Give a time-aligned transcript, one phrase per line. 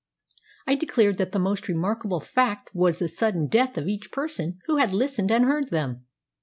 [0.65, 4.77] I declared that the most remarkable fact was the sudden death of each person who
[4.77, 6.05] had listened and heard them.